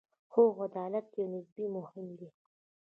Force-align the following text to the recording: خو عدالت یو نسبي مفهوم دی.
خو 0.31 0.41
عدالت 0.65 1.07
یو 1.17 1.27
نسبي 1.33 1.65
مفهوم 1.75 2.07
دی. 2.19 2.29